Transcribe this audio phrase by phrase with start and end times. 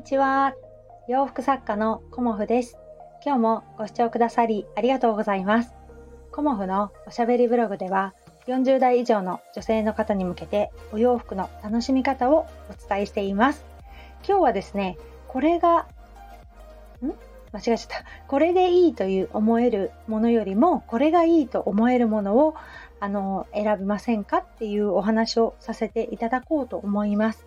[0.00, 0.54] にちは。
[1.08, 2.78] 洋服作家のコモフです。
[3.22, 5.74] 今日もご視聴くださりありがとうございます。
[6.32, 8.14] コモフのおしゃべりブログでは
[8.46, 13.62] 40代以上の女性の方に向けてお洋服の楽しみ方をお伝えしています。
[14.26, 14.96] 今日はですね、
[15.28, 15.86] これが、
[17.02, 17.10] ん？
[17.52, 18.04] 間違えちゃった。
[18.26, 22.54] これでいいという思えるものよりも、これがいいと思えるものを、
[23.00, 27.46] あの、選びませんかっていうお話をさせていただこうと思います。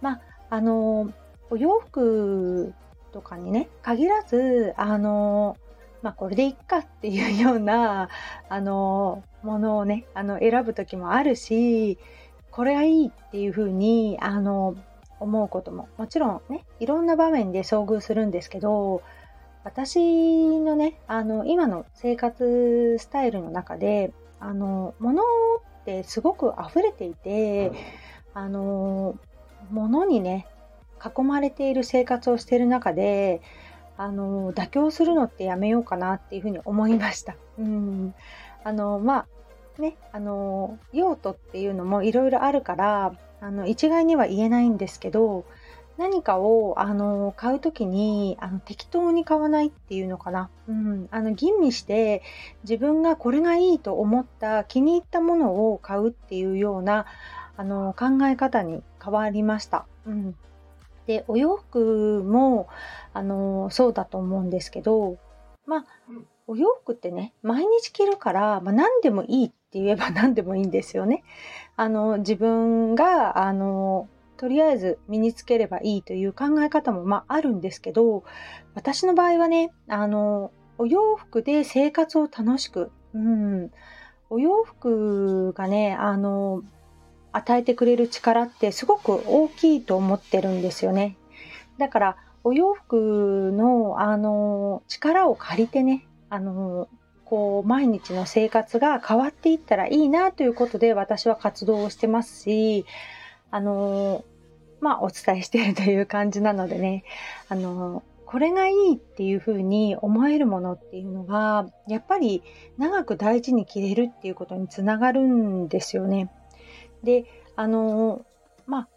[0.00, 1.12] まあ、あの
[1.50, 2.74] お洋服
[3.12, 5.56] とかにね限らずあの
[6.02, 8.08] まあこれでいっかっていうような
[8.48, 11.98] あのものをねあの選ぶ時もあるし
[12.50, 14.76] これがいいっていうふうにあの
[15.18, 19.02] 思うことももちろんねいろんな場面で遭遇するんですけど
[19.64, 25.24] 私のねあの今の生活スタイルの中であの物っ
[25.84, 27.72] てすごく溢れていて
[28.34, 29.18] あの
[29.70, 30.46] 物にね
[31.04, 33.40] 囲まれている生活をしている中で
[33.96, 37.36] あの妥協するのってやめようかなっていうふうに思いました。
[37.58, 38.14] うん
[38.64, 39.26] あのま
[39.78, 45.44] あねあの用途っていうのもいろいろあるからあの一概には言えないんですけど
[45.98, 52.22] 何かをあの買う時にあの適当に買わないっていうのかな、うん、あの吟味して
[52.64, 57.06] 自分がこれがいいと思った気に入ったものを買うっていうような
[57.56, 59.86] あの考え方に変わりました。
[60.06, 60.36] うん、
[61.06, 62.68] でお洋服も
[63.12, 65.18] あのそうだと思うんですけど
[65.66, 65.84] まあ
[66.46, 71.24] お洋服ってね毎日着るから、まあ、何でもいいって言えば 何でもいいんですよね。
[71.76, 78.24] あの自分があのとりあえず身につければいいという考え方もまああるんですけど
[78.74, 83.70] 私の場合はねあのお洋服で生活を楽しく、うん、
[84.28, 86.62] お洋服がねあの
[87.36, 91.16] 与えてくれる力ってすごく大きいと思ってるんですよね。
[91.78, 96.88] だからお洋服のあの力を借りてねあの
[97.24, 102.86] こう毎日の生活が変わっていったらいいなということで私は活動をしてますし
[103.50, 104.24] あの
[104.80, 107.04] まあお伝えしているという感じなのでね
[107.48, 112.42] あのこれがいいっていうふうに思えるものっていうのがやっぱり
[112.78, 116.30] 長く大事に着れるっていうことにつながるんですよね。
[117.02, 117.24] で
[117.56, 118.24] あの
[118.66, 118.88] まあ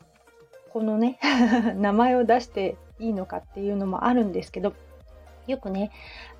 [0.71, 1.19] このね
[1.77, 4.73] 名前を出していいのかっていうのもあるんですけど
[5.47, 5.91] よくね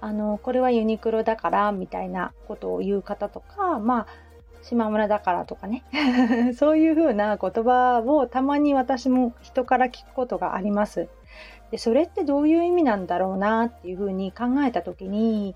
[0.02, 4.08] あのこれはユニクロだからみたいなことを言う方とかまあ
[4.62, 5.84] 島村だからとかね
[6.54, 11.08] そういう風な言葉をたまに私も人から聞くことがあります。
[11.72, 15.56] でそれってどういう意味なんだろうなっていう風に考えた時に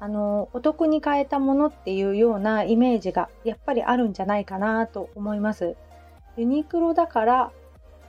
[0.00, 5.76] あのお得に買えたものっていうようなイメージがやっぱりあるんじゃないかなと思います。
[6.36, 7.52] ユニクロだから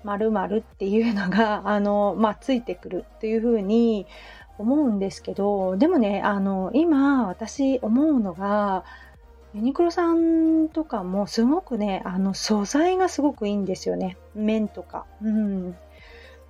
[0.04, 4.06] 〇〇っていうのが あの、まあ、ついてくるっていうふうに
[4.58, 8.84] 思うんですけどでもねあの今私思うのが
[9.54, 14.18] ユニクロさんとかもすごくねあの素材がすごくいいんですよね。
[14.36, 15.76] 綿とか、うん、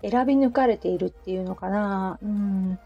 [0.02, 2.80] 選び抜かれているっていうのかな、うん、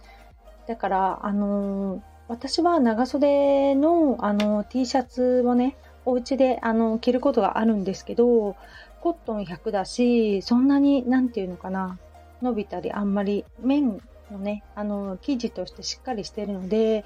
[0.67, 2.03] だからあの
[2.33, 8.55] 私は長袖のあの T シャツをねお家であの着ることがあるんですけど
[9.01, 11.99] コットン100だしそんなに何て言うのかな
[12.41, 14.01] 伸びたりあんまり綿
[14.31, 17.05] のねあの生地としてしっかりしてるので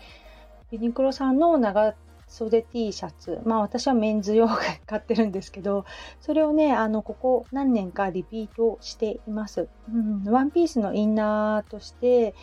[0.71, 1.93] ユニクロさんの長
[2.29, 5.83] 袖 T シャツまあ私はメンズ用が買ってるんですけど
[6.21, 12.33] それをねあのここ何年かリピートしています、うん、ワンピースのインナーとして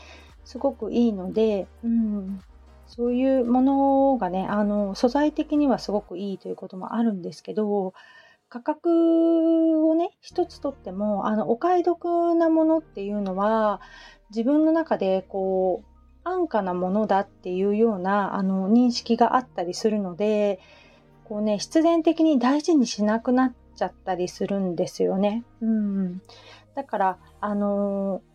[0.45, 2.43] すごくいいので、うん、
[2.97, 7.93] そういうものがね、あの、素材的にはすごくいいということもあるんですけど、
[8.49, 13.81] 価格をね、一つとっても、あの、お買い得なものっていうのは、
[14.31, 15.87] 自分の中でこう、
[16.23, 20.61] 安価なものだっていうような、あの、認識があったりするので、
[21.25, 25.45] こうね、必然的に大事にしなくなっちゃったりするんですよね。
[25.61, 26.23] うん。
[26.77, 28.34] だから、あのー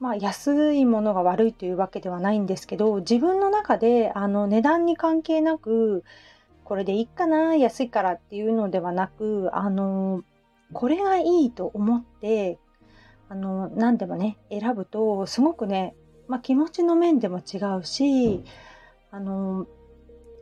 [0.00, 6.04] まあ、安いものが悪いというわけではないんですけど自分の中であの値段に関係なく
[6.64, 10.22] これでいいかな安いからっていうのではなくあの
[10.72, 12.58] これがいいと思って
[13.28, 15.94] あの何でもね選ぶとすごくね、
[16.28, 18.44] まあ、気持ちの面でも違うし
[19.10, 19.66] あの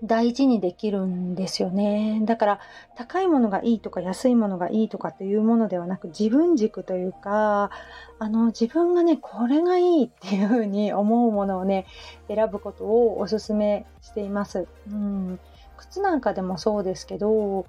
[0.02, 2.20] 大事にできるんですよね。
[2.24, 2.60] だから
[2.96, 7.70] 高いものがいいとか安いものがいいとかっていうものではなく自分軸というか
[8.18, 11.86] あの自分がねこれがいいっていうふうに 思うものをね
[12.28, 14.66] 選ぶことをおすすめしています。
[14.90, 15.40] うん、
[15.76, 17.66] 靴なんかでもそうですけど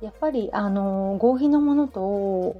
[0.00, 2.56] やっぱりあの合皮のものと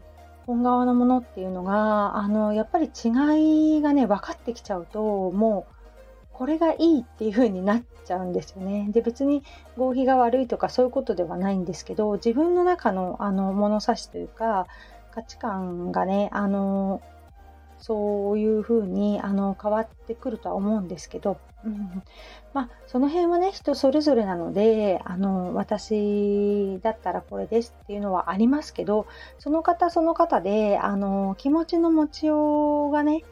[0.47, 5.75] 本革のものっていうのが、あの、やっぱり違いがね、分かってきちゃうと、もう、
[6.35, 8.89] これがいいっていう風になっちゃうんですよね。
[8.91, 9.43] で、別に
[9.77, 14.67] 合皮が悪いとかそういうことではないんですけど、自分の中のあの物差しというか、
[15.13, 17.01] 価値観がね、あの、
[17.79, 22.03] そういう風にあに変わってくるとは思うんですけど、うん、
[22.55, 29.07] まあその辺はね人それぞれなのであの私だったらこれですっていうのはありますけど
[29.39, 33.23] その方その方であの気持ちの持ちようがね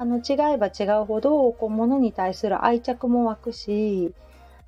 [0.00, 4.14] あの違えば違うほどこう物に対する愛着も湧くし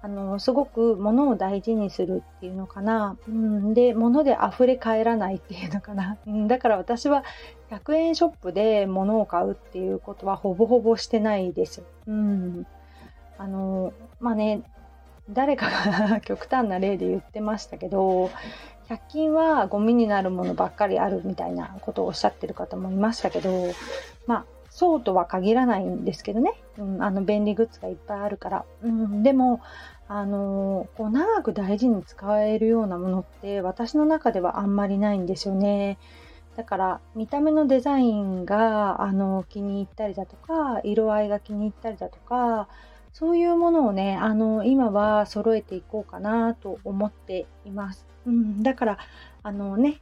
[0.03, 7.25] あのすごく物を大事にするっていうのかな、うん、で物で溢れ返らないっていうのかな、うん、だから私は
[7.71, 11.83] 100円ショップで物を買うっていうことはほぼほぼしてないです。
[12.07, 12.67] うん、
[13.39, 14.63] あのまあね
[15.31, 18.31] 誰かが極端な例で言ってましたけど
[18.91, 23.73] 100均はゴミになるものばっかりあるみたいなことをおっしゃってる方もいましたけど
[24.27, 29.61] まあそうとは限らないんですけどね、うん、あの便利グッズがいっぱいあるから、うん、でも
[30.09, 35.99] あのこう長く大事に使えるようなものって私の中ではあんまりないんですよね。
[36.57, 42.69] だから見た目のデザインがあの気に入ったりだとか色合いが気に入ったりだとか
[43.13, 48.07] そういうものをねあの今は揃えていこうかなと思っています。
[48.27, 48.99] うん、だから
[49.43, 50.01] あのね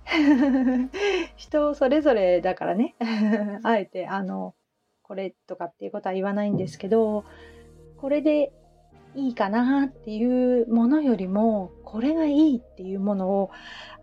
[1.37, 2.95] 人それぞれだからね
[3.65, 4.55] あえてあの
[5.11, 7.25] これとかっていうことは言わないんですけど
[7.97, 8.53] これで
[9.17, 13.51] いいかなっていうものよりもこれがいいっていうものを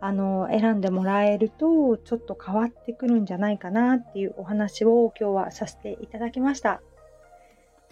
[0.02, 6.82] あの選んでもらえるとちょっと変わってくるんじゃないかなっていうお話を今日はさせていただきました。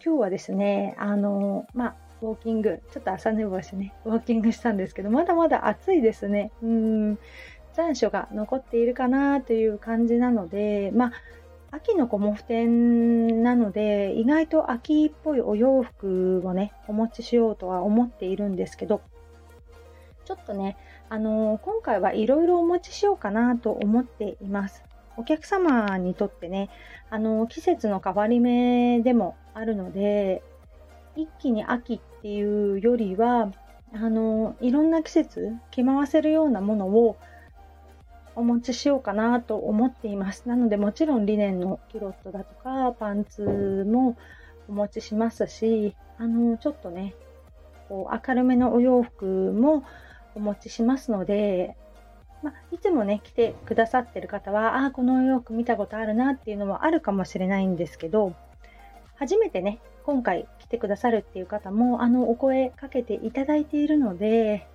[0.04, 6.52] 今日はですね、あの、まあ、ウォーキング、ちょっと朝寝坊してね、ウォーキングしたんですけど、まだまだ暑いですね。
[6.62, 7.18] うん、
[7.74, 11.12] 残暑が残っているかなという感じなので、まあ、
[11.72, 19.02] 秋のコモフ展なので、意外と秋っぽいお洋服をね、お持ちしようとは思っているんですけど、
[20.26, 20.78] ちょっとね、
[21.10, 24.84] あのー、今回はいろいろお持ちしようかなと思っています。
[25.18, 26.70] お客様にとってね、
[27.10, 30.42] あのー、季節の変わり目でもあるので、
[31.16, 33.52] 一気に秋っていうよりは、
[33.94, 37.18] あのー、いろんな季節着回せるようなものを
[38.36, 40.48] お持ちしようかなと思っています。
[40.48, 44.18] なのでもちろんリネンのキロットだとかパンツも
[44.68, 47.16] お持ちしますし、あのちょっとね、
[47.88, 49.84] こう明るめのお洋服も
[50.36, 51.76] お持ちしますので、
[52.44, 58.34] まいつもね、来てくださってる方は、ああ、このお洋服見たことあるなっていうのもあるかもしれないんですけど、
[59.16, 64.68] 初めてね、今回来てくださるっていう方も、あの、お声かけていただいているので、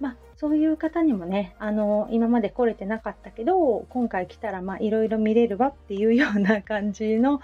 [0.00, 7.40] まあ、そういう方にもね、あの、今まで来れてなかったけど、今回来たら、まあ、いろいろ見れるわっていうような感じの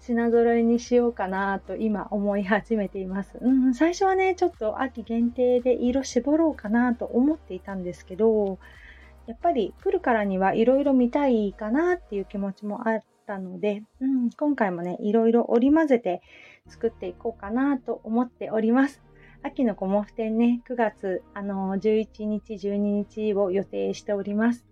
[0.00, 3.38] 品揃えにしようかなと今思い始めています。
[3.40, 8.58] うん、最初はね、ちょっと秋限定で色絞ろうかなと思っていたんですけど、
[9.26, 16.22] やっぱり来るからにはいろいろ見たいかなっていう気持ちもあったので、うん、今回もね、いろいろ織り交ぜて
[16.68, 19.02] 作っていこうかなと思っております。
[19.42, 24.66] 秋のコモフ展ね、9月、あの11日、12日を予定しております。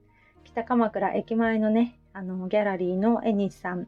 [0.45, 3.87] 北鎌倉駅前のね、あのギャラリーの絵西さん、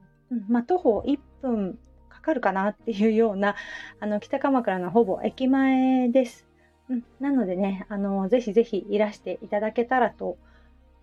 [0.49, 3.57] まあ、徒歩1分かかるかなっていうような、
[4.01, 6.47] あの北鎌倉のほぼ駅前です。
[6.89, 10.39] うん、なのでね、あのぜひぜひいらしていただけたらと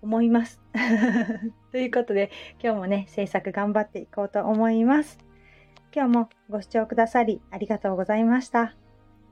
[0.01, 0.62] 思います。
[1.72, 2.32] ということで、
[2.63, 5.20] 今日もね、制作頑張っていこうと思います。
[5.94, 8.85] 今日もご視聴くださりありがとうございました。